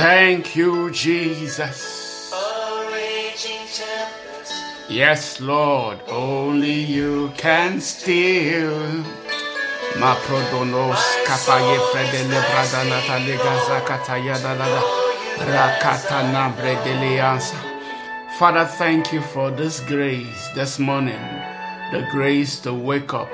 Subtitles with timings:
[0.00, 2.32] Thank you, Jesus.
[4.88, 9.04] Yes, Lord, only you can still.
[10.00, 14.82] Ma prodonos kapaye fredele bradana talega zakataya dalada
[15.38, 17.56] rakatana bredeliansa.
[18.38, 21.20] Father, thank you for this grace this morning,
[21.92, 23.30] the grace to wake up,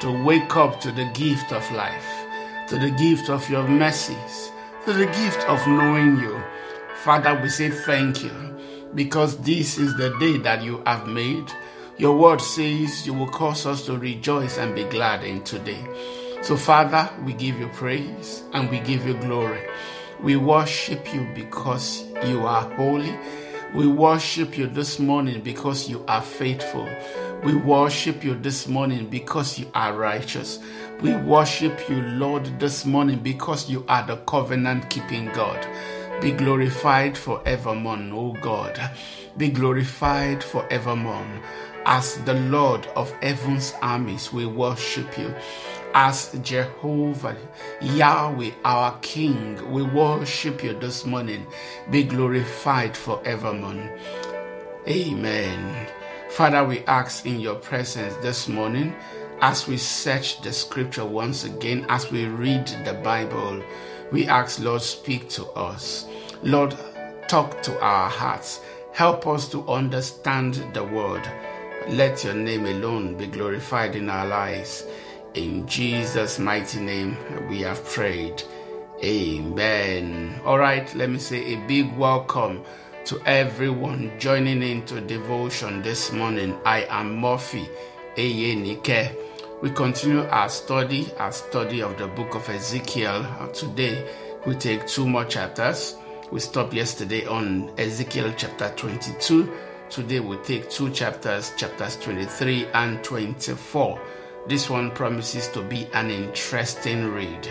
[0.00, 2.26] to wake up to the gift of life,
[2.68, 4.51] to the gift of your mercies,
[4.84, 6.42] to the gift of knowing you.
[7.04, 8.32] Father, we say thank you
[8.94, 11.52] because this is the day that you have made.
[11.98, 15.86] Your word says you will cause us to rejoice and be glad in today.
[16.42, 19.60] So, Father, we give you praise and we give you glory.
[20.20, 23.16] We worship you because you are holy.
[23.74, 26.88] We worship you this morning because you are faithful.
[27.44, 30.58] We worship you this morning because you are righteous.
[31.02, 35.66] We worship you, Lord, this morning because you are the covenant keeping God.
[36.20, 38.80] Be glorified forevermore, O God.
[39.36, 41.26] Be glorified forevermore.
[41.86, 45.34] As the Lord of heaven's armies, we worship you.
[45.92, 47.36] As Jehovah,
[47.80, 51.44] Yahweh, our King, we worship you this morning.
[51.90, 53.90] Be glorified forevermore.
[54.86, 55.88] Amen.
[56.30, 58.94] Father, we ask in your presence this morning
[59.42, 63.60] as we search the scripture once again, as we read the Bible,
[64.12, 66.06] we ask, Lord, speak to us.
[66.44, 66.76] Lord,
[67.26, 68.60] talk to our hearts.
[68.92, 71.28] Help us to understand the word.
[71.88, 74.86] Let your name alone be glorified in our lives.
[75.34, 77.16] In Jesus' mighty name,
[77.48, 78.44] we have prayed.
[79.02, 80.40] Amen.
[80.44, 82.62] All right, let me say a big welcome
[83.06, 86.56] to everyone joining into devotion this morning.
[86.64, 87.68] I am Murphy
[88.16, 89.31] Eyenike.
[89.62, 93.24] We continue our study, our study of the book of Ezekiel.
[93.54, 94.04] Today,
[94.44, 95.94] we take two more chapters.
[96.32, 99.56] We stopped yesterday on Ezekiel chapter 22.
[99.88, 104.00] Today, we take two chapters, chapters 23 and 24.
[104.48, 107.48] This one promises to be an interesting read.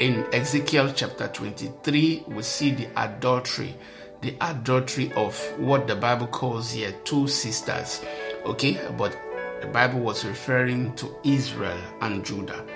[0.00, 3.74] In Ezekiel chapter 23, we see the adultery
[4.22, 8.00] the adultery of what the Bible calls here two sisters.
[8.46, 9.18] Okay, but
[9.62, 12.66] the Bible was referring to Israel and Judah.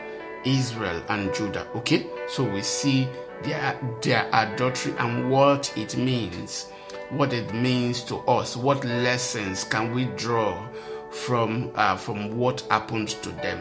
[0.45, 1.67] Israel and Judah.
[1.75, 3.09] Okay, so we see
[3.43, 6.71] their their adultery and what it means,
[7.11, 8.57] what it means to us.
[8.57, 10.65] What lessons can we draw
[11.11, 13.61] from uh, from what happened to them?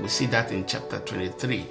[0.00, 1.66] We see that in chapter 23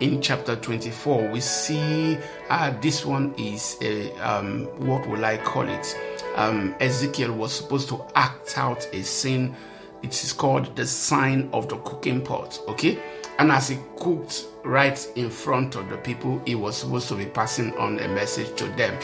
[0.00, 2.16] in chapter 24 we see
[2.50, 5.98] uh, this one is a um, what will i call it
[6.36, 9.56] um, ezekiel was supposed to act out a scene
[10.02, 12.98] it is called the sign of the cooking pot okay
[13.38, 17.26] and as he cooked right in front of the people he was supposed to be
[17.26, 18.96] passing on a message to them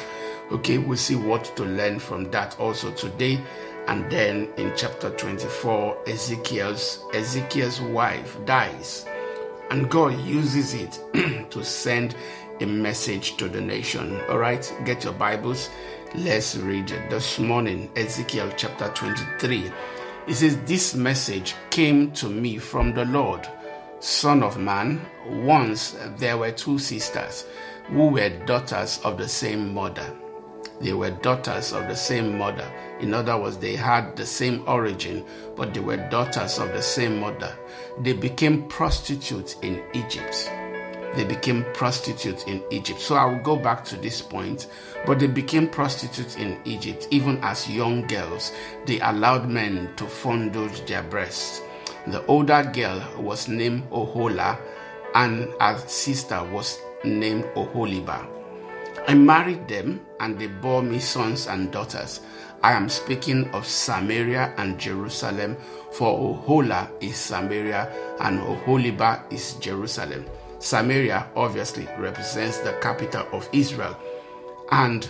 [0.50, 3.40] okay we'll see what to learn from that also today
[3.88, 9.06] and then in chapter 24 ezekiel's ezekiel's wife dies
[9.70, 11.00] and God uses it
[11.50, 12.14] to send
[12.60, 14.20] a message to the nation.
[14.28, 15.70] All right, get your Bibles.
[16.14, 19.72] Let's read it this morning Ezekiel chapter 23.
[20.26, 23.46] It says, This message came to me from the Lord,
[24.00, 25.04] Son of man.
[25.26, 27.46] Once there were two sisters
[27.88, 30.16] who were daughters of the same mother.
[30.80, 32.66] They were daughters of the same mother.
[33.00, 35.24] In other words, they had the same origin,
[35.56, 37.56] but they were daughters of the same mother.
[38.00, 40.50] They became prostitutes in Egypt.
[41.16, 43.00] They became prostitutes in Egypt.
[43.00, 44.68] So I will go back to this point.
[45.06, 47.08] But they became prostitutes in Egypt.
[47.10, 48.52] Even as young girls,
[48.86, 51.60] they allowed men to fondle their breasts.
[52.06, 54.58] The older girl was named Ohola,
[55.14, 58.26] and her sister was named Oholiba.
[59.06, 62.20] I married them, and they bore me sons and daughters.
[62.62, 65.56] I am speaking of Samaria and Jerusalem,
[65.92, 70.24] for Ohola is Samaria and Oholiba is Jerusalem.
[70.64, 73.94] Samaria obviously represents the capital of Israel,
[74.72, 75.06] and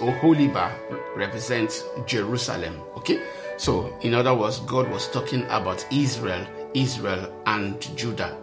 [0.00, 0.72] Oholiba
[1.14, 2.80] represents Jerusalem.
[2.96, 3.22] Okay,
[3.58, 8.38] so in other words, God was talking about Israel, Israel, and Judah,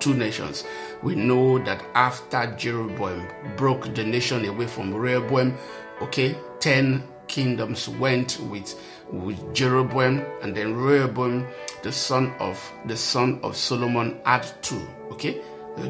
[0.00, 0.64] two nations.
[1.02, 3.28] We know that after Jeroboam
[3.58, 5.54] broke the nation away from Rehoboam,
[6.00, 8.74] okay, ten kingdoms went with
[9.12, 11.46] with Jeroboam, and then Rehoboam,
[11.82, 14.88] the son of the son of Solomon, had two.
[15.12, 15.42] Okay,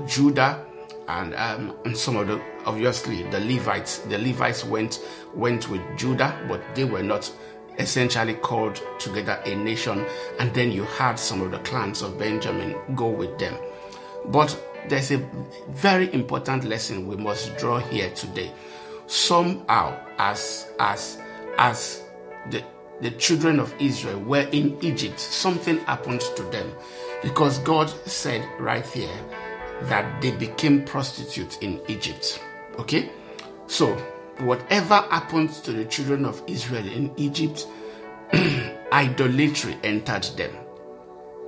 [0.06, 0.64] Judah
[1.08, 3.98] and um, and some of the obviously the Levites.
[3.98, 5.00] The Levites went
[5.34, 7.30] went with Judah, but they were not
[7.78, 10.04] essentially called together a nation.
[10.38, 13.54] And then you had some of the clans of Benjamin go with them.
[14.26, 14.56] But
[14.88, 15.18] there's a
[15.68, 18.52] very important lesson we must draw here today.
[19.06, 21.18] Somehow, as as
[21.56, 22.02] as
[22.50, 22.62] the
[23.00, 26.72] the children of Israel were in Egypt, something happened to them
[27.22, 29.08] because God said right here
[29.82, 32.42] that they became prostitutes in Egypt.
[32.78, 33.10] Okay?
[33.66, 33.94] So,
[34.38, 37.66] whatever happens to the children of Israel in Egypt,
[38.92, 40.54] idolatry entered them.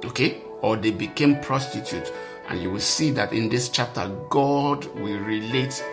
[0.05, 0.43] Okay?
[0.63, 2.11] Or they became prostitutes.
[2.49, 5.85] And you will see that in this chapter, God will relate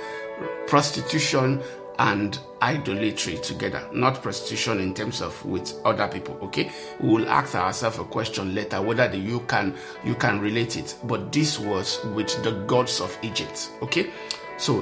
[0.68, 1.62] prostitution
[2.00, 6.38] and idolatry together, not prostitution in terms of with other people.
[6.44, 10.78] Okay, we will ask ourselves a question later whether the, you can you can relate
[10.78, 10.96] it.
[11.04, 13.70] But this was with the gods of Egypt.
[13.82, 14.12] Okay,
[14.58, 14.82] so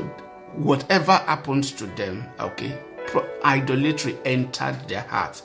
[0.56, 2.77] whatever happens to them, okay,
[3.07, 5.44] pro- idolatry entered their hearts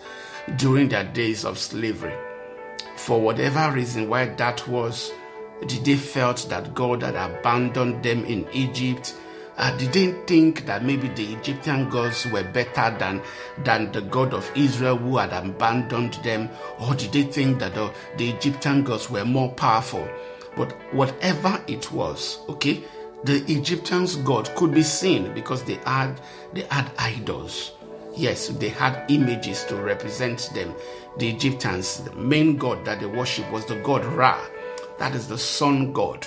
[0.56, 2.14] during their days of slavery.
[2.96, 5.12] For whatever reason, why that was,
[5.66, 9.14] did they felt that God had abandoned them in Egypt?
[9.60, 13.20] Uh, didn't think that maybe the Egyptian gods were better than
[13.62, 16.48] than the God of Israel who had abandoned them,
[16.78, 20.08] or did they think that the, the Egyptian gods were more powerful?
[20.56, 22.82] But whatever it was, okay,
[23.24, 26.18] the Egyptians' God could be seen because they had
[26.54, 27.72] they had idols.
[28.16, 30.74] Yes, they had images to represent them.
[31.18, 34.40] The Egyptians, the main god that they worship was the god Ra,
[34.98, 36.26] that is the sun god.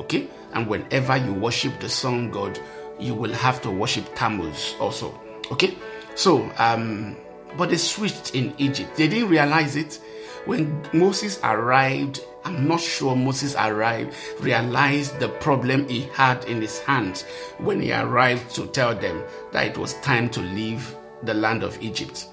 [0.00, 2.58] Okay, and whenever you worship the sun god,
[2.98, 5.18] you will have to worship Tammuz also.
[5.50, 5.76] Okay,
[6.14, 7.16] so um,
[7.56, 8.96] but they switched in Egypt.
[8.96, 10.00] They didn't realize it
[10.46, 12.20] when Moses arrived.
[12.44, 17.22] I'm not sure Moses arrived, realized the problem he had in his hands
[17.58, 19.22] when he arrived to tell them
[19.52, 22.26] that it was time to leave the land of Egypt.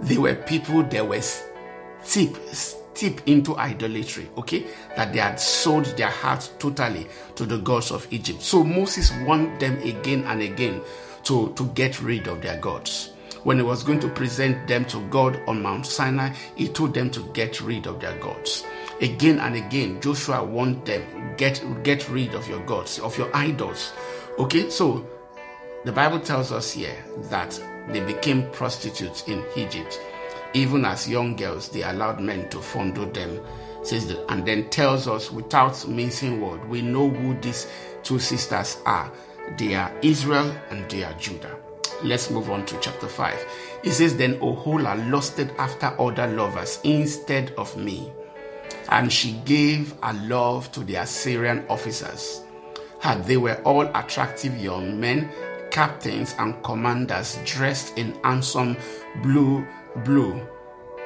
[0.00, 4.66] They were people that were steep, steep into idolatry, okay?
[4.96, 7.06] That they had sold their hearts totally
[7.36, 8.42] to the gods of Egypt.
[8.42, 10.80] So Moses warned them again and again
[11.24, 13.12] to, to get rid of their gods.
[13.44, 17.10] When he was going to present them to God on Mount Sinai, he told them
[17.10, 18.64] to get rid of their gods.
[19.00, 23.92] Again and again, Joshua warned them, get, get rid of your gods, of your idols.
[24.38, 25.06] Okay, so
[25.84, 26.96] the Bible tells us here
[27.30, 27.58] that
[27.88, 30.00] they became prostitutes in Egypt.
[30.54, 33.40] Even as young girls, they allowed men to fondle them.
[33.82, 37.68] Says the, and then tells us without mincing word, we know who these
[38.02, 39.12] two sisters are.
[39.56, 41.56] They are Israel and they are Judah.
[42.02, 43.46] Let's move on to chapter 5.
[43.82, 48.12] It says, Then Ohola lusted after other lovers instead of me,
[48.88, 52.42] and she gave her love to the Assyrian officers.
[53.02, 55.30] And they were all attractive young men,
[55.70, 58.76] captains and commanders dressed in handsome
[59.22, 59.66] blue,
[60.04, 60.46] blue,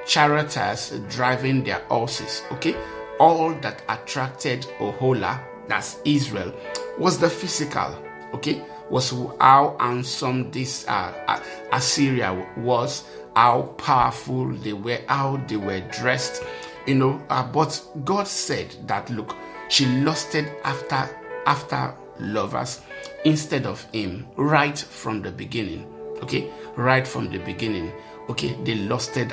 [0.06, 2.42] charioteers driving their horses.
[2.52, 2.76] Okay,
[3.18, 6.52] all that attracted Ohola, that's Israel,
[6.98, 7.96] was the physical.
[8.34, 9.10] Okay, was
[9.40, 11.40] how handsome this uh,
[11.72, 13.04] Assyria was,
[13.34, 16.42] how powerful they were, how they were dressed.
[16.86, 19.36] You know, uh, but God said that look,
[19.68, 21.08] she lusted after
[21.46, 22.80] after lovers
[23.24, 25.86] instead of him right from the beginning.
[26.22, 27.92] Okay, right from the beginning.
[28.28, 29.32] Okay, they lusted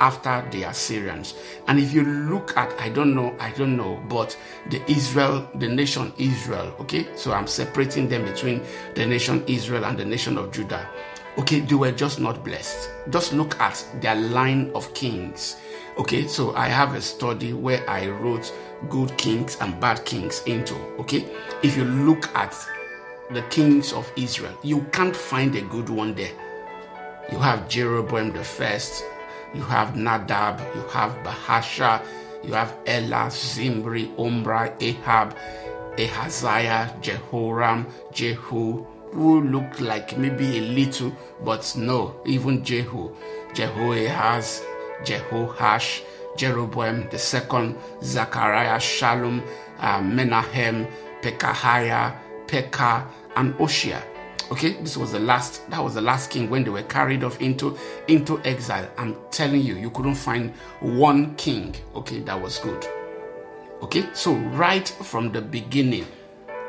[0.00, 1.34] after the Assyrians.
[1.68, 4.36] And if you look at, I don't know, I don't know, but
[4.70, 8.62] the Israel, the nation Israel, okay, so I'm separating them between
[8.94, 10.88] the nation Israel and the nation of Judah.
[11.38, 12.90] Okay, they were just not blessed.
[13.10, 15.56] Just look at their line of kings.
[15.96, 18.52] Okay, so I have a study where I wrote
[18.88, 20.74] good kings and bad kings into.
[20.98, 21.26] Okay,
[21.62, 22.54] if you look at
[23.30, 26.32] the kings of Israel, you can't find a good one there.
[27.32, 29.04] You have Jeroboam the first,
[29.54, 32.04] you have Nadab, you have Baasha,
[32.42, 35.34] you have Elah, Zimri, Omri, Ahab,
[35.98, 41.12] Ahaziah, Jehoram, Jehu, who look like maybe a little,
[41.44, 43.14] but no, even Jehu,
[43.54, 44.62] Jehoahaz,
[45.04, 46.02] Jehoash,
[46.36, 49.42] Jeroboam the second, Zachariah, Shallum,
[49.78, 50.86] uh, Menahem,
[51.22, 52.16] Pekahiah,
[52.46, 54.02] Pekah, and Hoshea.
[54.50, 55.68] Okay, this was the last.
[55.70, 58.88] That was the last king when they were carried off into into exile.
[58.98, 61.74] I'm telling you, you couldn't find one king.
[61.94, 62.86] Okay, that was good.
[63.82, 66.06] Okay, so right from the beginning,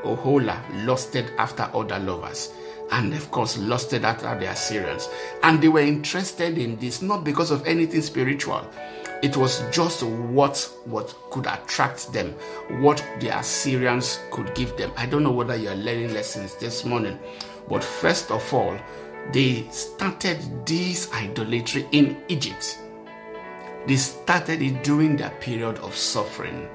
[0.03, 2.53] Ohola lusted after other lovers
[2.91, 5.09] and of course lusted after the Assyrians.
[5.43, 8.67] And they were interested in this not because of anything spiritual.
[9.23, 12.33] It was just what what could attract them,
[12.81, 14.91] what the Assyrians could give them.
[14.97, 17.17] I don't know whether you're learning lessons this morning,
[17.69, 18.77] but first of all,
[19.33, 22.79] they started this idolatry in Egypt.
[23.87, 26.67] They started it during their period of suffering.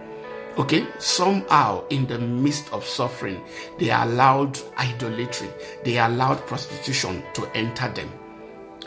[0.58, 3.40] Okay, somehow in the midst of suffering,
[3.78, 5.48] they allowed idolatry,
[5.84, 8.10] they allowed prostitution to enter them.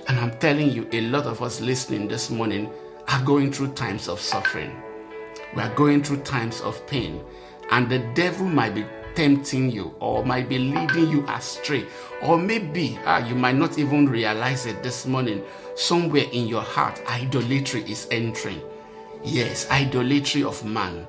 [0.07, 2.69] And I'm telling you, a lot of us listening this morning
[3.07, 4.75] are going through times of suffering.
[5.55, 7.23] We are going through times of pain,
[7.71, 11.85] and the devil might be tempting you or might be leading you astray,
[12.21, 15.43] or maybe ah, you might not even realize it this morning.
[15.75, 18.61] Somewhere in your heart, idolatry is entering.
[19.23, 21.07] Yes, idolatry of man,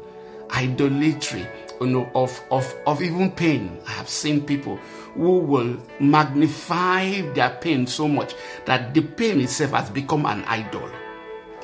[0.50, 1.46] idolatry
[1.80, 3.78] you know, of, of, of even pain.
[3.86, 4.76] I have seen people
[5.14, 8.34] who will magnify their pain so much
[8.66, 10.88] that the pain itself has become an idol.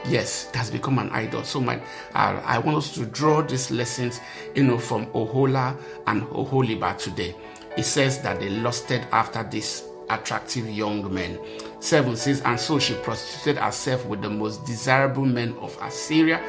[0.07, 1.45] Yes, it has become an idol.
[1.45, 1.77] So my,
[2.15, 4.21] uh, I want us to draw these lessons,
[4.55, 5.77] you know, from Ohola
[6.07, 7.35] and Oholiba today.
[7.77, 11.39] It says that they lusted after this attractive young men.
[11.81, 16.43] 7 says, And so she prostituted herself with the most desirable men of Assyria,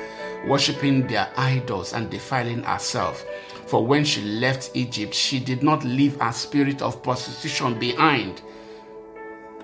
[0.48, 3.24] worshipping their idols and defiling herself.
[3.68, 8.42] For when she left Egypt, she did not leave a spirit of prostitution behind.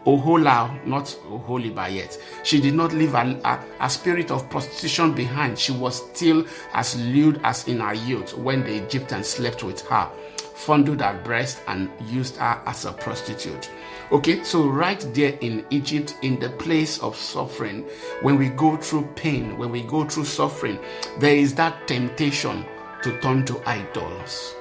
[0.05, 2.17] Ohola, not Oholiba yet.
[2.43, 5.57] She did not leave a, a, a, spirit of prostitution behind.
[5.57, 10.09] She was still as lewd as in her youth when the Egyptians slept with her,
[10.55, 13.69] fondled her breast, and used her as a prostitute.
[14.11, 17.85] Okay, so right there in Egypt, in the place of suffering,
[18.21, 20.79] when we go through pain, when we go through suffering,
[21.19, 22.65] there is that temptation
[23.03, 24.55] to turn to idols.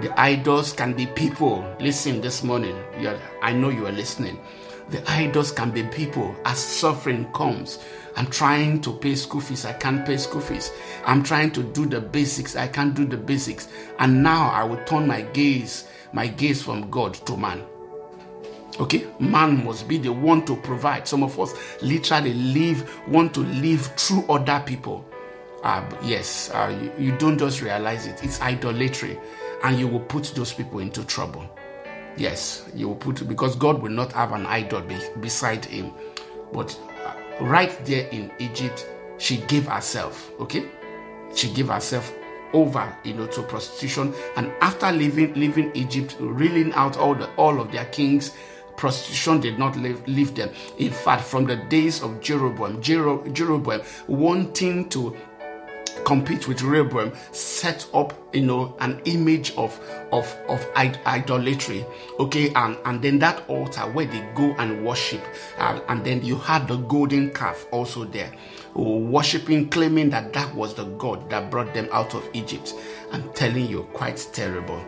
[0.00, 1.64] The idols can be people.
[1.78, 2.76] Listen this morning.
[3.06, 4.40] Are, I know you are listening.
[4.88, 7.78] The idols can be people as suffering comes.
[8.16, 9.64] I'm trying to pay school fees.
[9.64, 10.72] I can't pay school fees.
[11.04, 12.56] I'm trying to do the basics.
[12.56, 13.68] I can't do the basics.
[13.98, 17.62] And now I will turn my gaze, my gaze from God to man.
[18.80, 21.06] Okay, man must be the one to provide.
[21.06, 25.04] Some of us literally live, want to live through other people.
[25.62, 28.24] Uh, yes, uh, you, you don't just realize it.
[28.24, 29.18] It's idolatry
[29.62, 31.48] and you will put those people into trouble.
[32.16, 35.92] Yes, you will put because God will not have an idol be, beside him.
[36.52, 36.78] But
[37.40, 38.86] right there in Egypt,
[39.18, 40.68] she gave herself, okay?
[41.34, 42.12] She gave herself
[42.52, 44.14] over, you know, to prostitution.
[44.36, 48.32] And after leaving leaving Egypt, reeling out all the all of their kings,
[48.76, 50.50] prostitution did not leave, leave them.
[50.78, 55.16] In fact, from the days of Jeroboam, Jeroboam wanting to
[56.04, 59.78] compete with Rehoboam, set up, you know, an image of
[60.12, 61.84] of of idolatry.
[62.18, 65.22] Okay, and and then that altar where they go and worship,
[65.58, 68.32] uh, and then you had the golden calf also there,
[68.74, 72.74] worshiping, claiming that that was the God that brought them out of Egypt.
[73.12, 74.82] I'm telling you, quite terrible.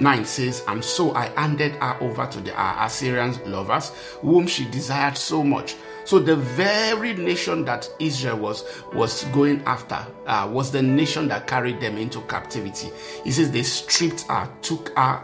[0.00, 3.90] 9 says, And so I handed her over to the Assyrian lovers,
[4.22, 5.76] whom she desired so much
[6.10, 11.46] so the very nation that Israel was was going after uh, was the nation that
[11.46, 12.90] carried them into captivity.
[13.22, 15.22] He says they stripped her, took her,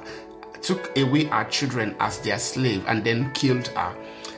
[0.62, 3.96] took away her children as their slave, and then killed her.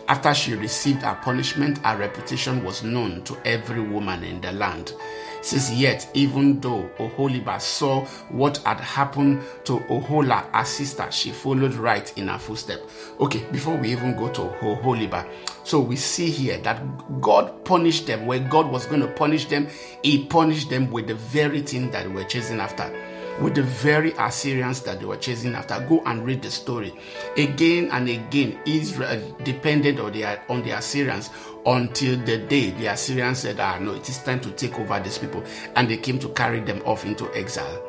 [0.08, 4.94] After she received her punishment, her reputation was known to every woman in the land
[5.42, 11.74] says, Yet, even though Oholiba saw what had happened to Ohola, her sister, she followed
[11.74, 12.80] right in her footstep.
[13.20, 15.28] Okay, before we even go to Oholiba,
[15.64, 18.26] so we see here that God punished them.
[18.26, 19.68] When God was going to punish them,
[20.02, 22.92] He punished them with the very thing that they were chasing after
[23.40, 25.78] with the very Assyrians that they were chasing after.
[25.88, 26.92] Go and read the story.
[27.36, 31.30] Again and again, Israel depended on the, on the Assyrians
[31.66, 35.18] until the day the Assyrians said, Ah, no, it is time to take over these
[35.18, 35.42] people.
[35.76, 37.84] And they came to carry them off into exile.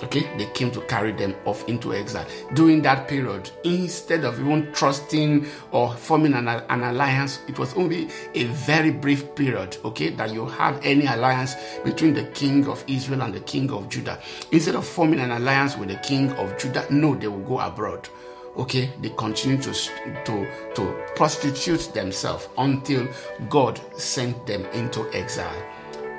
[0.00, 2.24] Okay, they came to carry them off into exile.
[2.54, 8.08] During that period, instead of even trusting or forming an, an alliance, it was only
[8.34, 13.22] a very brief period, okay, that you had any alliance between the king of Israel
[13.22, 14.20] and the king of Judah.
[14.52, 18.08] Instead of forming an alliance with the king of Judah, no, they will go abroad
[18.58, 19.72] okay they continue to
[20.24, 23.06] to to prostitute themselves until
[23.48, 25.62] god sent them into exile.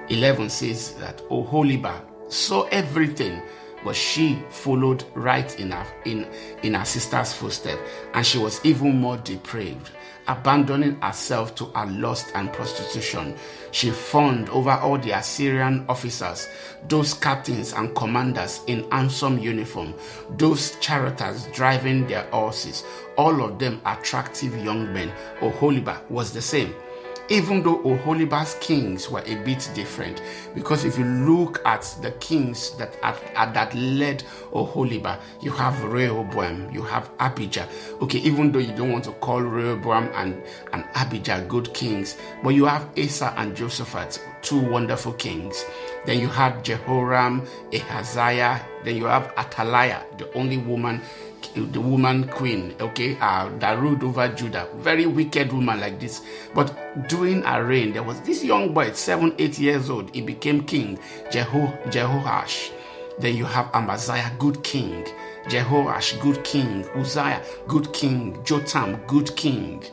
[0.10, 3.42] 11 says that oholiba saw everything
[3.84, 5.74] but she followed right in
[6.06, 6.28] in
[6.64, 7.82] in her sister's footsteps
[8.14, 9.92] and she was even more depraved
[10.28, 13.36] abandoning herself to her lust and prostitution
[13.72, 16.48] she fawned over all the assyrian officers
[16.88, 19.94] those captains and commanders in handsome uniform
[20.38, 22.84] those charioteers driving their horses.
[23.18, 25.12] All of them attractive young men.
[25.42, 26.74] Oholiba was the same
[27.30, 30.22] even though Oholiba's kings were a bit different.
[30.56, 35.82] Because if you look at the kings that at, at that led Oholiba, you have
[35.84, 37.68] Rehoboam, you have Abijah.
[38.02, 40.42] Okay, even though you don't want to call Rehoboam and,
[40.74, 45.64] and Abijah good kings, but you have Asa and Josaphat, two wonderful kings.
[46.06, 48.66] Then you had Jehoram, Ahaziah.
[48.84, 51.02] Then you have Athaliah, the only woman,
[51.56, 54.68] the woman queen, okay, uh, that ruled over Judah.
[54.78, 56.22] Very wicked woman like this.
[56.54, 60.14] But during her reign, there was this young boy, seven, eight years old.
[60.14, 60.98] He became king,
[61.32, 62.72] Jeho- Jehoash.
[63.20, 65.06] Then you have Amaziah, good king.
[65.46, 66.86] Jehoash, good king.
[66.96, 68.38] Uzziah, good king.
[68.44, 69.84] Jotham, good king.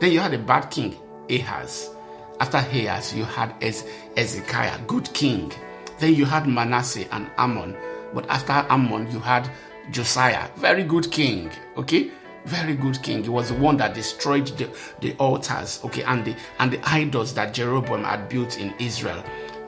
[0.00, 0.94] Then you had a bad king,
[1.30, 1.90] Ahaz.
[2.38, 3.84] After Ahaz, you had Ez-
[4.16, 5.52] Ezekiah, good king.
[5.98, 7.74] Then you had Manasseh and Amon.
[8.12, 9.50] But after Amon, you had
[9.90, 11.50] Josiah, very good king.
[11.76, 12.10] Okay,
[12.44, 13.22] very good king.
[13.22, 14.68] He was the one that destroyed the,
[15.00, 15.80] the altars.
[15.84, 19.22] Okay, and the and the idols that Jeroboam had built in Israel.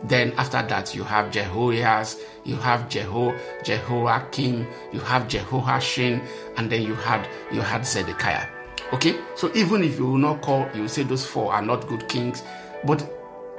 [0.04, 6.22] Then after that, you have Jehoahaz, you have Jeho Jehoiakim, you have Jehoiachin,
[6.56, 8.46] and then you had you had Zedekiah.
[8.92, 11.87] Okay, so even if you will not call, you will say those four are not
[11.88, 12.42] good kings,
[12.84, 13.06] but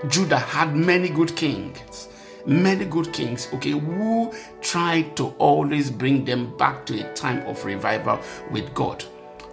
[0.08, 2.08] Judah had many good kings
[2.50, 7.64] many good kings, okay, who tried to always bring them back to a time of
[7.64, 8.20] revival
[8.52, 9.04] with God.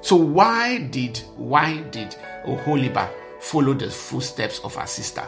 [0.01, 3.11] So why did why did Oholiba
[3.41, 5.27] follow the footsteps of her sister?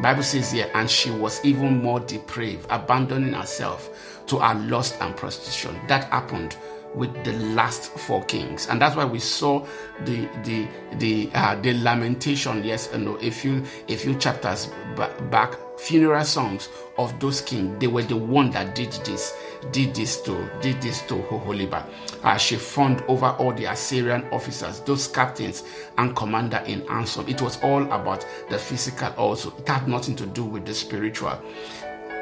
[0.00, 5.16] Bible says here, and she was even more depraved, abandoning herself to her lust and
[5.16, 5.78] prostitution.
[5.88, 6.56] That happened
[6.94, 9.66] with the last four kings, and that's why we saw
[10.04, 10.66] the the
[10.98, 12.62] the uh, the lamentation.
[12.64, 14.70] Yes, and know, a few a few chapters
[15.30, 17.78] back, funeral songs of those kings.
[17.80, 19.36] They were the one that did this,
[19.72, 21.84] did this to did this to Oholiba.
[22.22, 25.64] Uh, she fawned over all the Assyrian officers, those captains
[25.98, 27.28] and commander in Ansom.
[27.28, 29.12] It was all about the physical.
[29.16, 31.38] Also, it had nothing to do with the spiritual.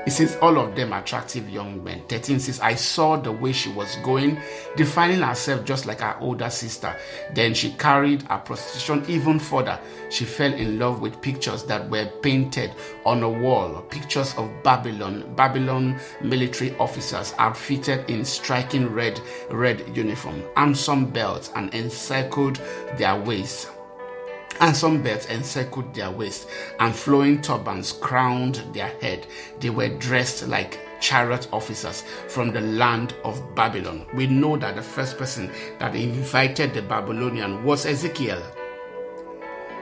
[0.05, 2.03] It says, all of them attractive young men.
[2.09, 4.41] 13 says, I saw the way she was going,
[4.77, 6.97] defining herself just like her older sister.
[7.35, 9.79] Then she carried her prostitution even further.
[10.11, 12.73] She fell in love with pictures that were painted
[13.07, 20.43] on a wall, pictures of Babylon, Babylon military officers outfitted in striking red, red uniform,
[20.57, 22.61] handsome belts, and encircled
[22.99, 23.71] their waists
[24.61, 29.27] and some belts encircled their waist, and flowing turbans crowned their head.
[29.61, 34.07] They were dressed like chariot officers from the land of Babylon.
[34.15, 38.43] We know that the first person that invited the Babylonian was Ezekiel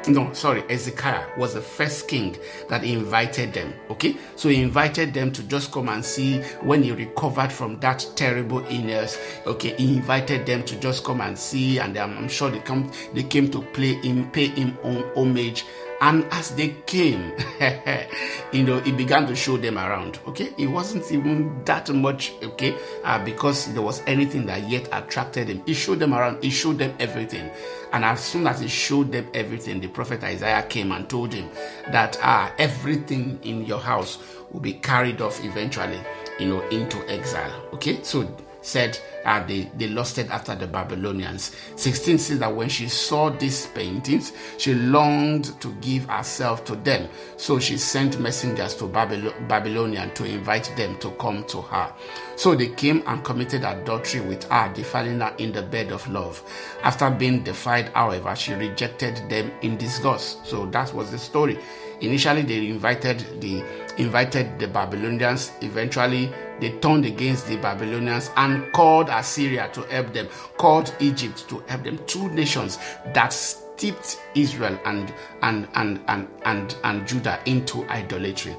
[0.08, 2.36] no sorry ezekiah was the first king
[2.68, 4.16] that invited them okay?
[4.36, 8.64] So he invited them to just come and see when he recovered from that terrible
[8.68, 9.74] illness okay?
[9.76, 13.22] He invited them to just come and see and i'm, I'm sure they come they
[13.22, 14.76] came to play him pay him
[15.14, 15.64] homage
[16.00, 17.32] and as they came,
[18.52, 20.18] you know, he began to show them around.
[20.26, 22.32] Okay, it wasn't even that much.
[22.42, 25.62] Okay, uh, because there was anything that yet attracted him.
[25.66, 26.42] He showed them around.
[26.42, 27.50] He showed them everything.
[27.92, 31.50] And as soon as he showed them everything, the prophet Isaiah came and told him
[31.92, 34.18] that ah, everything in your house
[34.52, 36.00] will be carried off eventually,
[36.38, 37.68] you know, into exile.
[37.74, 38.26] Okay, so
[38.62, 41.54] said uh, they, they lusted after the Babylonians.
[41.76, 47.08] 16 says that when she saw these paintings, she longed to give herself to them.
[47.36, 51.92] So she sent messengers to Babyl- Babylonian to invite them to come to her.
[52.36, 56.42] So they came and committed adultery with her, defiling her in the bed of love.
[56.82, 60.46] After being defied, however, she rejected them in disgust.
[60.46, 61.58] So that was the story.
[62.00, 63.62] Initially, they invited the
[63.98, 65.52] invited the Babylonians.
[65.60, 71.58] Eventually, they turned against the Babylonians and called Assyria to help them, called Egypt to
[71.68, 71.98] help them.
[72.06, 72.78] Two nations
[73.14, 78.56] that steeped Israel and and and and and, and Judah into idolatry.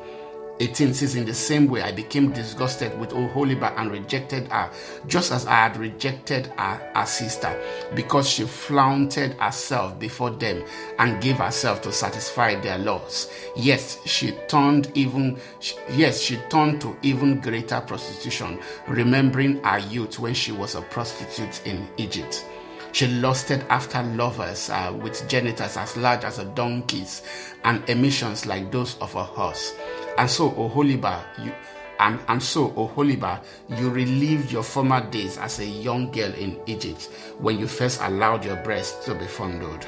[0.62, 4.70] 18 says, In the same way, I became disgusted with Oholiba and rejected her,
[5.08, 7.60] just as I had rejected her, her sister,
[7.96, 10.64] because she flaunted herself before them
[11.00, 13.32] and gave herself to satisfy their laws.
[13.56, 15.40] Yes, she turned even,
[15.90, 21.66] yes, she turned to even greater prostitution, remembering her youth when she was a prostitute
[21.66, 22.46] in Egypt.
[22.94, 27.24] She lusted after lovers uh, with genitals as large as a donkey's
[27.64, 29.74] and emissions like those of a horse.
[30.18, 31.54] And so, Oholiba, you
[32.00, 37.10] and, and so, Oholiba, you relived your former days as a young girl in Egypt
[37.38, 39.86] when you first allowed your breast to be fondled.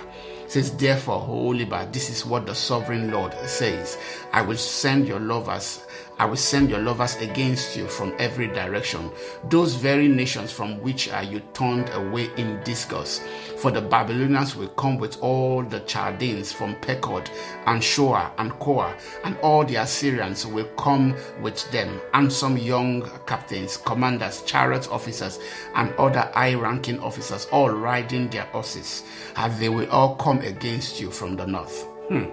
[0.48, 3.98] Says, therefore, Oholiba, this is what the sovereign Lord says:
[4.32, 5.84] I will send your lovers
[6.20, 9.12] I will send your lovers against you from every direction,
[9.50, 13.24] those very nations from which are you turned away in disgust.
[13.58, 17.30] For the Babylonians will come with all the Chaldeans from Pekod
[17.66, 23.10] and Shoa and Koa, and all the Assyrians will come with them, and some young
[23.26, 25.40] captains, commanders, chariot officers,
[25.76, 29.04] and other high ranking officers, all riding their horses,
[29.36, 31.84] and they will all come against you from the north.
[32.10, 32.26] Hmm.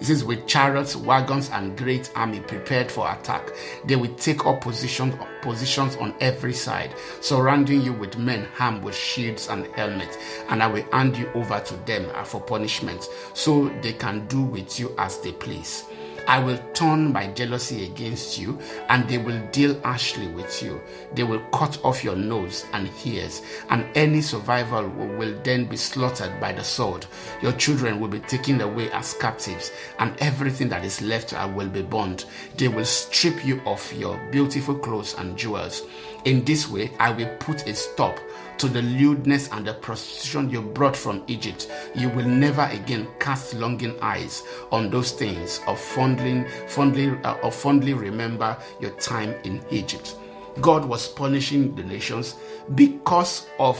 [0.00, 3.50] It says, with chariots, wagons, and great army prepared for attack,
[3.84, 8.94] they will take up position, positions on every side, surrounding you with men armed with
[8.94, 13.92] shields and helmets, and I will hand you over to them for punishment, so they
[13.92, 15.84] can do with you as they please.
[16.26, 18.58] I will turn my jealousy against you,
[18.88, 20.80] and they will deal harshly with you.
[21.14, 26.40] They will cut off your nose and ears, and any survival will, then be slaughtered
[26.40, 27.06] by the sword.
[27.42, 31.68] Your children will be taken away as captives, and everything that is left uh, will
[31.68, 32.24] be burned.
[32.56, 35.82] They will strip you of your beautiful clothes and jewels.
[36.24, 38.18] In this way, I will put a stop
[38.58, 41.70] to the lewdness and the prostitution you brought from Egypt.
[41.94, 47.50] You will never again cast longing eyes on those things or fondly, fondly, uh, or
[47.50, 50.16] fondly remember your time in Egypt.
[50.60, 52.36] God was punishing the nations
[52.74, 53.78] because of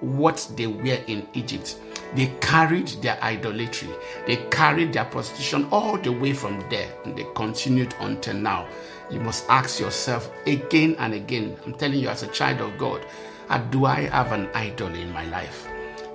[0.00, 1.78] what they were in Egypt.
[2.14, 3.90] They carried their idolatry,
[4.26, 8.66] they carried their prostitution all the way from there, and they continued until now.
[9.10, 11.56] You must ask yourself again and again.
[11.64, 13.04] I'm telling you, as a child of God,
[13.56, 15.66] do I have an idol in my life?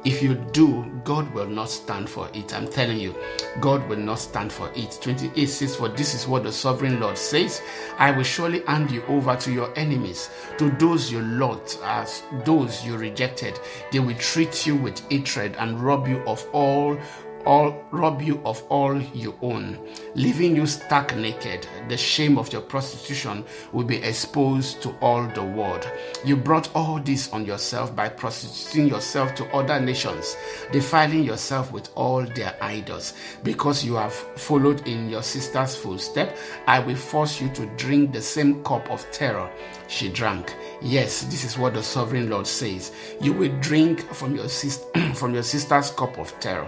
[0.05, 2.53] If you do, God will not stand for it.
[2.53, 3.15] I'm telling you,
[3.61, 4.99] God will not stand for it.
[5.01, 7.61] 28 says, For this is what the sovereign Lord says
[7.97, 12.85] I will surely hand you over to your enemies, to those you loved, as those
[12.85, 13.57] you rejected.
[13.93, 16.99] They will treat you with hatred and rob you of all
[17.45, 19.77] all rob you of all you own,
[20.15, 21.67] leaving you stark naked.
[21.89, 25.89] The shame of your prostitution will be exposed to all the world.
[26.25, 30.35] You brought all this on yourself by prostituting yourself to other nations,
[30.71, 33.13] defiling yourself with all their idols.
[33.43, 38.21] Because you have followed in your sister's footstep, I will force you to drink the
[38.21, 39.49] same cup of terror
[39.93, 40.55] she drank.
[40.81, 42.91] Yes, this is what the sovereign Lord says.
[43.21, 46.67] You will drink from your sister from your sister's cup of terror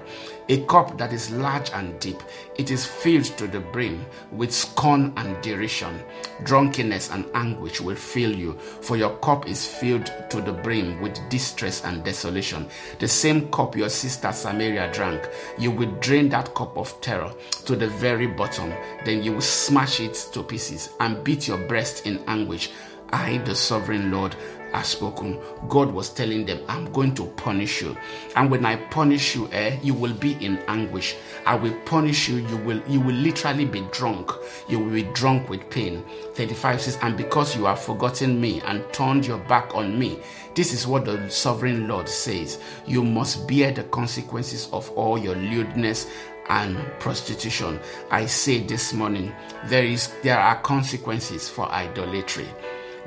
[0.50, 2.22] a cup that is large and deep.
[2.56, 6.04] It is filled to the brim with scorn and derision.
[6.44, 11.18] Drunkenness and anguish will fill you, for your cup is filled to the brim with
[11.30, 12.68] distress and desolation.
[13.00, 17.34] The same cup your sister Samaria drank, you will drain that cup of terror
[17.66, 18.72] to the very bottom.
[19.04, 22.70] Then you will smash it to pieces and beat your breast in anguish.
[23.16, 24.36] I, the sovereign Lord,
[24.74, 25.40] has spoken.
[25.70, 27.96] God was telling them, I'm going to punish you.
[28.36, 31.16] And when I punish you, eh, you will be in anguish.
[31.46, 32.46] I will punish you.
[32.46, 34.34] You will you will literally be drunk.
[34.68, 36.04] You will be drunk with pain.
[36.34, 40.20] 35 says, And because you have forgotten me and turned your back on me,
[40.54, 42.60] this is what the sovereign Lord says.
[42.86, 46.08] You must bear the consequences of all your lewdness
[46.50, 47.80] and prostitution.
[48.12, 49.34] I say this morning,
[49.68, 52.48] there is there are consequences for idolatry.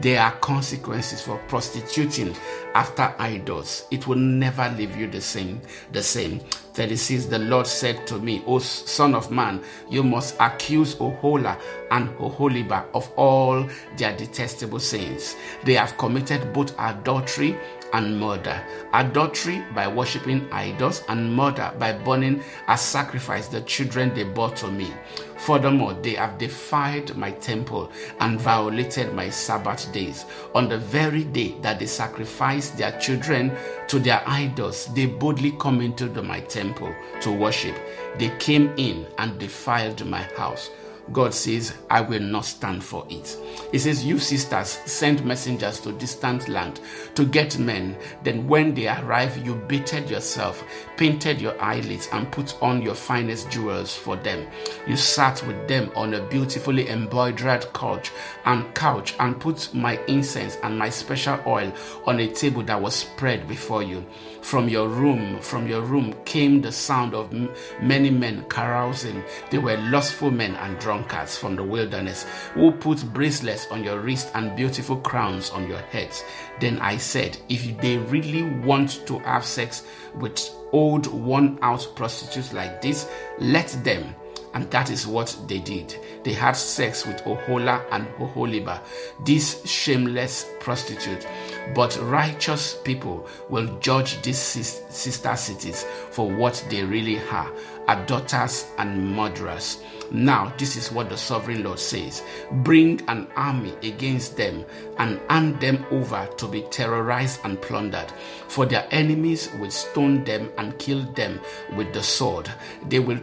[0.01, 2.37] There are consequences for prostituting
[2.75, 3.87] after idols.
[3.91, 5.61] It will never leave you the same.
[5.93, 6.41] The same.
[6.75, 11.59] 36 The Lord said to me, O son of man, you must accuse Ohola
[11.91, 15.35] and Oholiba of all their detestable sins.
[15.65, 17.59] They have committed both adultery
[17.93, 18.63] and murder.
[18.93, 24.71] Adultery by worshipping idols, and murder by burning as sacrifice the children they bore to
[24.71, 24.93] me.
[25.39, 30.25] Furthermore, they have defied my temple and violated my Sabbath days.
[30.55, 35.81] On the very day that they sacrificed their children to their idols, they boldly come
[35.81, 37.77] into my temple to worship.
[38.19, 40.71] They came in and defiled my house.
[41.13, 43.37] God says, I will not stand for it.
[43.73, 46.81] He says, You sisters send messengers to distant land
[47.15, 47.97] to get men.
[48.23, 50.63] Then when they arrive, you baited yourself,
[50.97, 54.47] painted your eyelids, and put on your finest jewels for them.
[54.87, 58.11] You sat with them on a beautifully embroidered couch
[58.45, 61.73] and couch and put my incense and my special oil
[62.07, 64.05] on a table that was spread before you.
[64.49, 67.51] From your room, from your room came the sound of m-
[67.83, 69.23] many men carousing.
[69.51, 74.31] They were lustful men and drunkards from the wilderness who put bracelets on your wrist
[74.35, 76.25] and beautiful crowns on your heads.
[76.61, 79.85] Then I said, if they really want to have sex
[80.15, 80.41] with
[80.73, 83.07] old, worn out prostitutes like this,
[83.39, 84.15] let them.
[84.55, 85.95] And that is what they did.
[86.25, 88.81] They had sex with Ohola and Oholiba,
[89.27, 91.27] this shameless prostitute.
[91.75, 97.53] But righteous people will judge these sister cities for what they really are
[97.89, 99.83] adulterers and murderers.
[100.11, 104.65] Now, this is what the sovereign Lord says Bring an army against them
[104.99, 108.13] and hand them over to be terrorized and plundered.
[108.49, 111.41] For their enemies will stone them and kill them
[111.77, 112.51] with the sword.
[112.89, 113.21] They will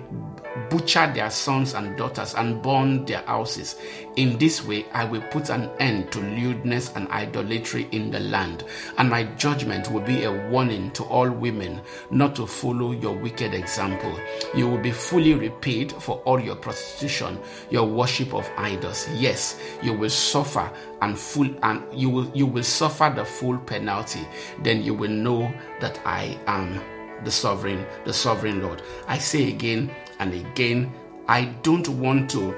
[0.69, 3.75] butcher their sons and daughters and burn their houses.
[4.15, 8.63] In this way, I will put an end to lewdness and idolatry in the land,
[8.97, 13.53] and my judgment will be a warning to all women not to follow your wicked
[13.53, 14.17] example.
[14.55, 19.07] You will be fully repaid for all your prostitution, your worship of idols.
[19.15, 20.69] Yes, you will suffer
[21.01, 24.27] and full and you will you will suffer the full penalty.
[24.61, 26.81] Then you will know that I am
[27.23, 28.81] the sovereign, the sovereign Lord.
[29.07, 30.93] I say again and again,
[31.29, 32.53] I don't want to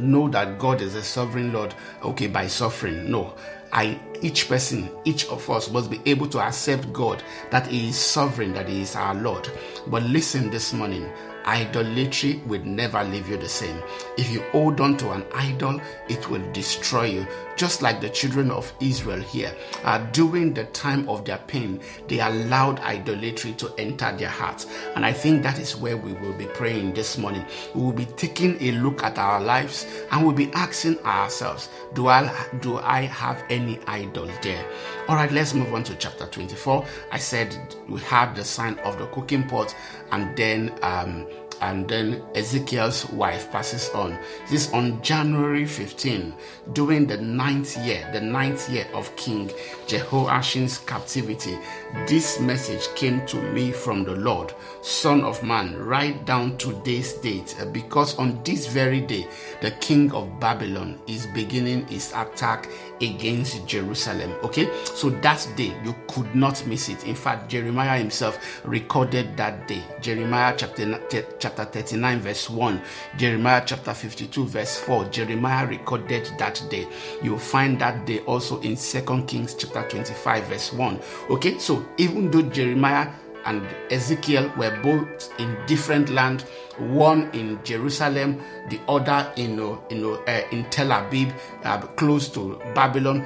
[0.00, 3.10] know that God is a sovereign Lord, okay, by suffering.
[3.10, 3.34] No.
[3.72, 7.96] I each person, each of us must be able to accept God that He is
[7.96, 9.48] sovereign, that He is our Lord.
[9.86, 11.08] But listen this morning,
[11.46, 13.82] idolatry will never leave you the same.
[14.16, 17.26] If you hold on to an idol, it will destroy you.
[17.60, 22.18] Just like the children of Israel here, uh, during the time of their pain, they
[22.18, 24.66] allowed idolatry to enter their hearts.
[24.96, 27.44] And I think that is where we will be praying this morning.
[27.74, 32.08] We will be taking a look at our lives and we'll be asking ourselves, do
[32.08, 34.64] I do I have any idol there?
[35.06, 36.86] All right, let's move on to chapter 24.
[37.12, 37.54] I said
[37.90, 39.76] we have the sign of the cooking pot,
[40.12, 41.26] and then um,
[41.60, 44.18] and then Ezekiel's wife passes on.
[44.48, 46.34] This is on January 15,
[46.72, 49.50] during the ninth year, the ninth year of King
[49.86, 51.58] Jehoiachin's captivity.
[52.06, 57.56] This message came to me from the Lord, Son of man, write down today's date,
[57.60, 59.26] uh, because on this very day,
[59.60, 62.68] the king of Babylon is beginning his attack
[63.00, 64.34] against Jerusalem.
[64.42, 67.04] Okay, so that day you could not miss it.
[67.04, 69.82] In fact, Jeremiah himself recorded that day.
[70.00, 71.00] Jeremiah chapter
[71.38, 72.82] chapter 39, verse 1,
[73.16, 75.04] Jeremiah chapter 52, verse 4.
[75.06, 76.86] Jeremiah recorded that day.
[77.22, 81.00] You'll find that day also in Second Kings chapter 25, verse 1.
[81.30, 83.10] Okay, so even though Jeremiah
[83.46, 86.44] and Ezekiel were both in different land,
[86.80, 89.58] one in Jerusalem, the other in
[89.90, 91.32] in, uh, in Tel Aviv,
[91.64, 93.24] uh, close to Babylon.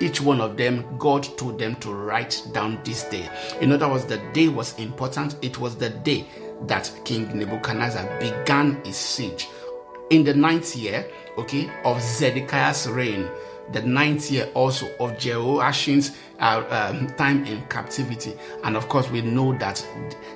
[0.00, 3.28] Each one of them, God told them to write down this day.
[3.60, 5.36] In other words, the day was important.
[5.42, 6.26] It was the day
[6.66, 9.48] that King Nebuchadnezzar began his siege.
[10.10, 11.06] In the ninth year,
[11.38, 13.28] okay, of Zedekiah's reign,
[13.72, 18.34] the ninth year also of Jehoiachin's uh, um, time in captivity.
[18.64, 19.86] And of course, we know that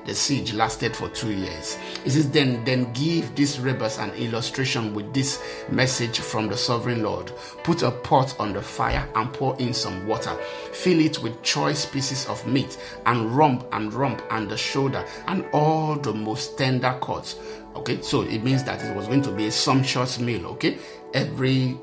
[0.06, 1.78] the siege lasted for two years.
[2.04, 7.02] It says, then, then give these rebels an illustration with this message from the sovereign
[7.02, 7.32] Lord.
[7.62, 10.34] Put a pot on the fire and pour in some water.
[10.72, 15.44] Fill it with choice pieces of meat and rump and rump and the shoulder and
[15.52, 17.36] all the most tender cuts.
[17.76, 20.46] Okay, so it means that it was going to be a sumptuous meal.
[20.46, 20.78] Okay,
[21.12, 21.76] every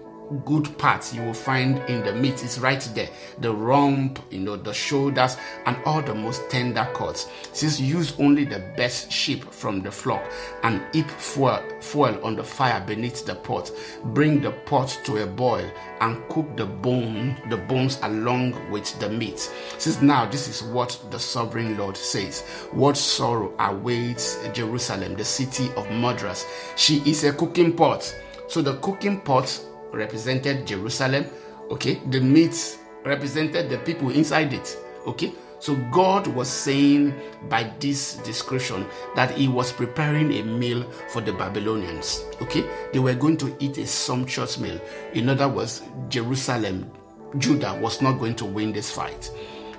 [0.45, 2.43] good parts you will find in the meat.
[2.43, 3.09] Is right there.
[3.39, 7.29] The rump you know the shoulders and all the most tender cuts.
[7.53, 10.23] Since use only the best sheep from the flock
[10.63, 13.71] and heap fuel, fuel on the fire beneath the pot.
[14.05, 19.09] Bring the pot to a boil and cook the bone the bones along with the
[19.09, 19.51] meat.
[19.77, 22.41] Since now this is what the sovereign lord says.
[22.71, 26.45] What sorrow awaits jerusalem the city of murderers.
[26.75, 28.15] She is a cooking pot.
[28.47, 31.25] So the cooking pot represented Jerusalem.
[31.69, 34.77] Okay, the meat represented the people inside it.
[35.07, 37.13] Okay, so God was saying
[37.47, 42.23] by this description that He was preparing a meal for the Babylonians.
[42.41, 44.79] Okay, they were going to eat a sumptuous meal.
[45.13, 46.91] In other words, Jerusalem,
[47.37, 49.31] Judah was not going to win this fight.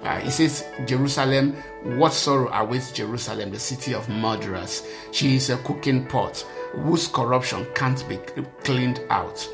[0.02, 1.54] Uh, says, Jerusalem,
[1.96, 4.84] what sorrow awaits Jerusalem, the city of murderers.
[5.12, 8.16] She is a cooking pot whose corruption can't be
[8.64, 9.48] cleaned out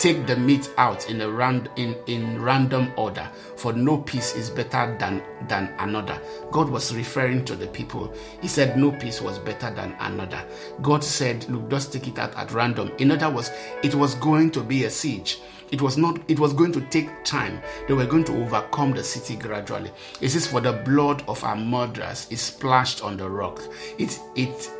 [0.00, 4.48] take the meat out in a rand in, in random order for no piece is
[4.48, 6.18] better than than another.
[6.50, 8.12] God was referring to the people.
[8.40, 10.42] He said no piece was better than another.
[10.80, 12.90] God said look just take it out at random.
[12.96, 13.50] In other words
[13.82, 15.38] it was going to be a siege.
[15.70, 17.60] It was not it was going to take time.
[17.86, 19.90] They were going to overcome the city gradually.
[20.22, 23.60] It says for the blood of our murderers is splashed on the rock.
[23.98, 24.70] It it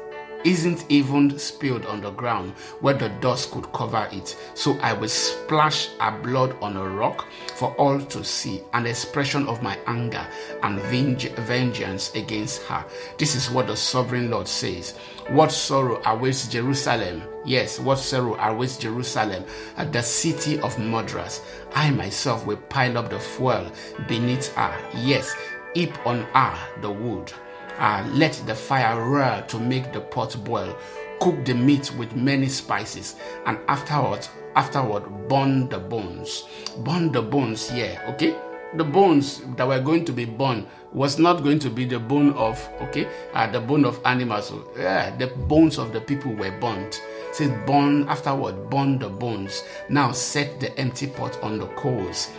[0.44, 4.36] isn't even spilled on the ground where the dust could cover it.
[4.54, 9.46] So I will splash her blood on a rock for all to see, an expression
[9.48, 10.26] of my anger
[10.62, 12.84] and vengeance against her.
[13.18, 14.96] This is what the sovereign Lord says.
[15.28, 17.22] What sorrow awaits Jerusalem?
[17.44, 19.44] Yes, what sorrow awaits Jerusalem
[19.76, 21.40] at the city of murderers.
[21.74, 23.70] I myself will pile up the fuel
[24.08, 24.76] beneath her.
[24.94, 25.34] Yes,
[25.74, 27.32] heap on her the wood
[27.80, 30.76] uh, let the fire roar to make the pot boil.
[31.20, 33.16] Cook the meat with many spices,
[33.46, 36.44] and afterward, afterward, burn the bones.
[36.78, 38.36] Burn the bones here, okay?
[38.76, 42.32] The bones that were going to be burned was not going to be the bone
[42.34, 44.52] of, okay, uh, the bone of animals.
[44.78, 47.02] Yeah, the bones of the people were burnt.
[47.32, 49.62] Says burn afterward, burn the bones.
[49.88, 52.30] Now set the empty pot on the coals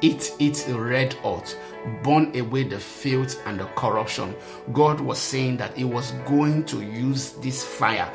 [0.00, 1.56] eat it red hot,
[2.02, 4.34] burn away the filth and the corruption.
[4.72, 8.10] God was saying that He was going to use this fire.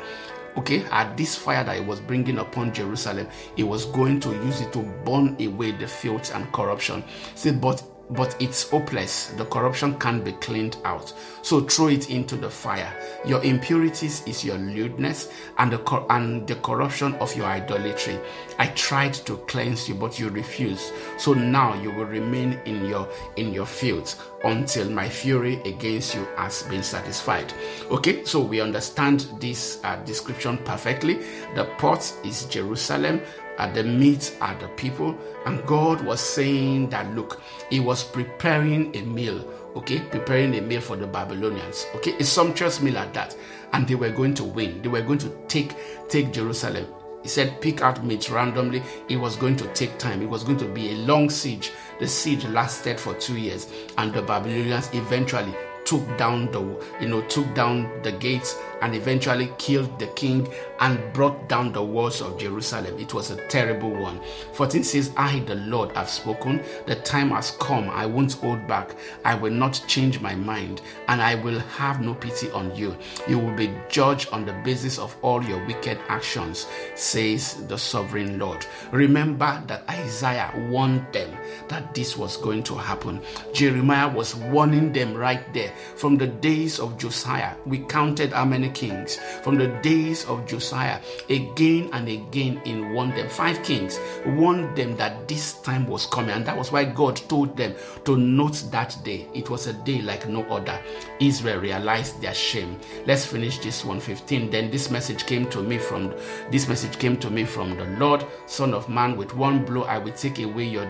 [0.56, 4.62] Okay at this fire that he was bringing upon jerusalem he was going to use
[4.62, 7.04] it to burn away the filth and corruption.
[7.34, 9.28] See but but it's hopeless.
[9.36, 11.12] The corruption can't be cleaned out.
[11.42, 12.92] So throw it into the fire.
[13.24, 18.18] Your impurities is your lewdness and the cor- and the corruption of your idolatry.
[18.58, 20.92] I tried to cleanse you, but you refused.
[21.18, 26.24] So now you will remain in your in your fields until my fury against you
[26.36, 27.52] has been satisfied.
[27.90, 31.14] Okay, so we understand this uh, description perfectly.
[31.54, 33.20] The pot is Jerusalem
[33.58, 35.16] uh, the meat at the people.
[35.44, 37.40] And God was saying that, look,
[37.70, 39.44] He was preparing a meal,
[39.76, 43.36] okay, preparing a meal for the Babylonians, okay, a sumptuous meal at that.
[43.72, 44.82] And they were going to win.
[44.82, 45.74] They were going to take
[46.08, 46.86] take Jerusalem.
[47.22, 48.84] He said, pick out meat randomly.
[49.08, 50.22] It was going to take time.
[50.22, 51.72] It was going to be a long siege.
[51.98, 53.66] The siege lasted for two years,
[53.98, 55.52] and the Babylonians eventually
[55.84, 56.60] took down the
[57.00, 60.48] you know took down the gates and eventually killed the king
[60.80, 62.98] and brought down the walls of Jerusalem.
[62.98, 64.20] It was a terrible one.
[64.52, 66.62] 14 says, I, the Lord, have spoken.
[66.86, 67.88] The time has come.
[67.90, 68.94] I won't hold back.
[69.24, 72.96] I will not change my mind, and I will have no pity on you.
[73.28, 78.38] You will be judged on the basis of all your wicked actions, says the sovereign
[78.38, 78.66] Lord.
[78.92, 81.36] Remember that Isaiah warned them
[81.68, 83.20] that this was going to happen.
[83.52, 85.72] Jeremiah was warning them right there.
[85.96, 89.16] From the days of Josiah, we counted how many kings.
[89.42, 93.28] From the days of Josiah, again and again in warned them.
[93.28, 97.56] Five kings warned them that this time was coming, and that was why God told
[97.56, 97.74] them
[98.04, 99.28] to note that day.
[99.34, 100.80] It was a day like no other.
[101.20, 102.78] Israel realized their shame.
[103.06, 104.50] Let's finish this 115.
[104.50, 106.14] Then this message came to me from
[106.50, 109.16] this message came to me from the Lord, Son of Man.
[109.16, 110.86] With one blow I will take away your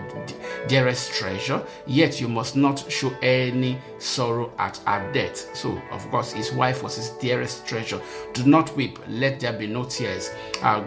[0.67, 1.63] dearest treasure.
[1.85, 5.55] Yet you must not show any sorrow at our death.
[5.55, 8.01] So of course his wife was his dearest treasure.
[8.33, 10.31] Do not weep, let there be no tears.
[10.61, 10.83] Uh,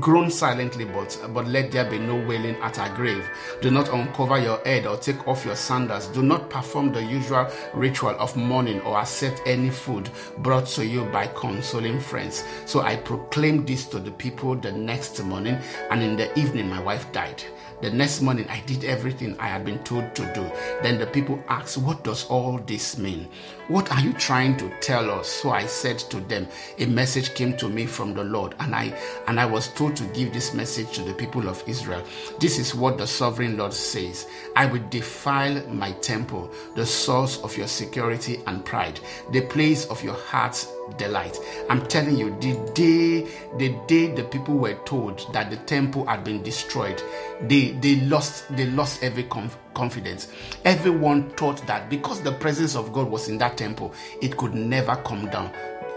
[0.00, 3.26] groan silently, but but let there be no wailing at her grave.
[3.62, 6.08] Do not uncover your head or take off your sandals.
[6.08, 11.04] Do not perform the usual ritual of mourning or accept any food brought to you
[11.06, 12.44] by consoling friends.
[12.66, 15.58] So I proclaimed this to the people the next morning,
[15.90, 17.42] and in the evening my wife died.
[17.80, 20.50] The next morning, I did everything I had been told to do.
[20.82, 23.28] Then the people asked, What does all this mean?
[23.68, 25.28] What are you trying to tell us?
[25.28, 28.98] So I said to them, A message came to me from the Lord, and I
[29.28, 32.02] and I was told to give this message to the people of Israel.
[32.40, 34.26] This is what the sovereign Lord says.
[34.56, 38.98] I will defile my temple, the source of your security and pride,
[39.30, 41.38] the place of your heart's delight.
[41.68, 43.26] I'm telling you, the day
[43.58, 47.02] the day the people were told that the temple had been destroyed,
[47.42, 50.28] they they lost they lost every conf- confidence.
[50.64, 54.96] Everyone thought that because the presence of God was in that temple, it could never
[54.96, 55.52] come down.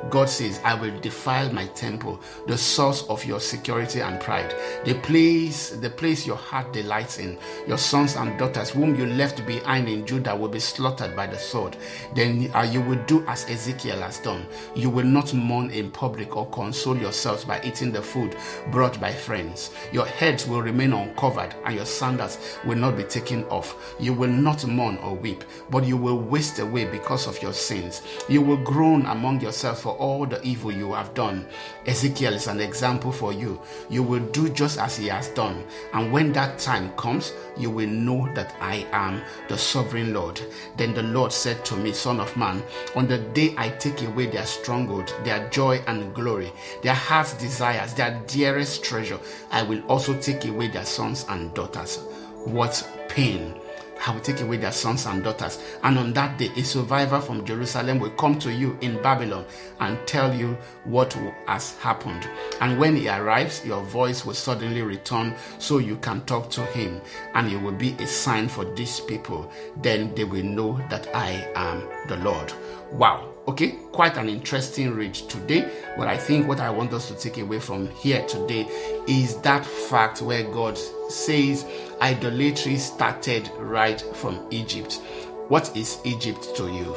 [0.09, 4.95] God says, I will defile my temple, the source of your security and pride, the
[4.95, 7.37] place, the place your heart delights in.
[7.67, 11.37] Your sons and daughters, whom you left behind in Judah, will be slaughtered by the
[11.37, 11.77] sword.
[12.15, 14.45] Then uh, you will do as Ezekiel has done.
[14.75, 18.35] You will not mourn in public or console yourselves by eating the food
[18.71, 19.71] brought by friends.
[19.91, 23.95] Your heads will remain uncovered, and your sandals will not be taken off.
[23.99, 28.01] You will not mourn or weep, but you will waste away because of your sins.
[28.27, 31.45] You will groan among yourselves for all the evil you have done.
[31.85, 33.59] Ezekiel is an example for you.
[33.89, 35.65] You will do just as he has done.
[35.93, 40.39] And when that time comes, you will know that I am the sovereign Lord.
[40.77, 42.63] Then the Lord said to me, Son of man,
[42.95, 47.93] on the day I take away their stronghold, their joy and glory, their heart's desires,
[47.93, 49.19] their dearest treasure,
[49.51, 51.97] I will also take away their sons and daughters.
[52.45, 53.60] What pain!
[54.05, 55.59] I will take away their sons and daughters.
[55.83, 59.45] And on that day, a survivor from Jerusalem will come to you in Babylon
[59.79, 61.13] and tell you what
[61.47, 62.27] has happened.
[62.59, 67.01] And when he arrives, your voice will suddenly return so you can talk to him.
[67.35, 69.51] And it will be a sign for these people.
[69.77, 72.53] Then they will know that I am the Lord.
[72.91, 73.30] Wow.
[73.47, 75.67] Okay, quite an interesting read today.
[75.97, 78.67] But I think what I want us to take away from here today
[79.07, 80.77] is that fact where God
[81.09, 81.65] says
[82.01, 85.01] idolatry started right from Egypt.
[85.47, 86.95] What is Egypt to you?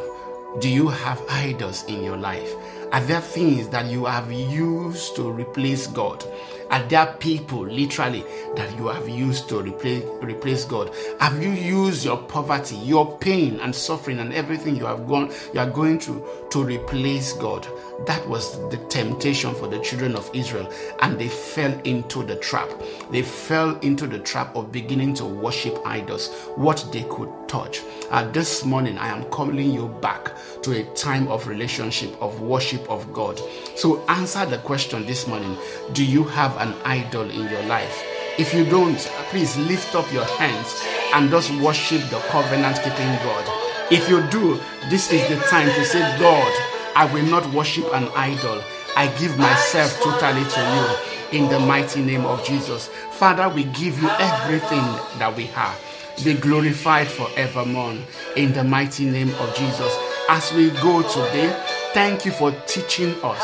[0.61, 2.53] Do you have idols in your life?
[2.92, 6.24] Are there things that you have used to replace God?
[6.75, 8.25] Are there people literally
[8.57, 10.93] that you have used to replace, replace God?
[11.20, 15.61] Have you used your poverty, your pain and suffering and everything you have gone you
[15.61, 17.64] are going through to replace God?
[18.07, 20.68] That was the temptation for the children of Israel,
[21.01, 22.68] and they fell into the trap.
[23.12, 27.83] They fell into the trap of beginning to worship idols, what they could touch.
[28.11, 32.91] And this morning, I am calling you back to a time of relationship, of worship
[32.91, 33.41] of God.
[33.77, 35.57] So, answer the question this morning
[35.93, 38.03] Do you have an idol in your life?
[38.39, 38.99] If you don't,
[39.31, 40.83] please lift up your hands
[41.15, 43.45] and just worship the covenant keeping God.
[43.93, 44.59] If you do,
[44.89, 46.53] this is the time to say, God,
[46.97, 48.62] I will not worship an idol.
[48.97, 50.61] I give myself totally to
[51.31, 52.89] you in the mighty name of Jesus.
[53.12, 54.85] Father, we give you everything
[55.19, 55.79] that we have.
[56.25, 57.97] Be glorified forevermore
[58.37, 59.97] in the mighty name of Jesus.
[60.29, 61.51] As we go today,
[61.93, 63.43] thank you for teaching us.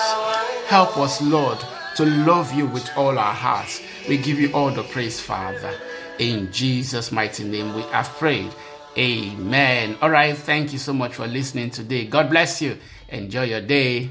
[0.68, 1.59] Help us, Lord,
[2.01, 3.82] to love you with all our hearts.
[4.09, 5.74] We give you all the praise, Father.
[6.18, 8.51] In Jesus' mighty name, we have prayed.
[8.96, 9.98] Amen.
[10.01, 10.34] All right.
[10.34, 12.07] Thank you so much for listening today.
[12.07, 12.78] God bless you.
[13.11, 14.09] Enjoy your day.